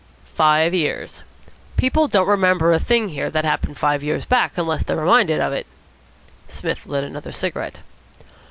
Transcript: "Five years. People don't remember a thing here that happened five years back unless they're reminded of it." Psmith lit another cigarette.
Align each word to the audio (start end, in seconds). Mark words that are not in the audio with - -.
"Five 0.33 0.73
years. 0.73 1.21
People 1.77 2.07
don't 2.07 2.25
remember 2.27 2.73
a 2.73 2.79
thing 2.79 3.09
here 3.09 3.29
that 3.29 3.45
happened 3.45 3.77
five 3.77 4.01
years 4.01 4.25
back 4.25 4.53
unless 4.57 4.83
they're 4.83 4.97
reminded 4.97 5.39
of 5.39 5.53
it." 5.53 5.67
Psmith 6.47 6.87
lit 6.87 7.03
another 7.03 7.31
cigarette. 7.31 7.81